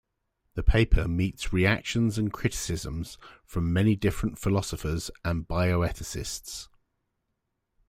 [0.55, 6.69] The paper meets reactions and criticisms from many different philosophers and bioethicists.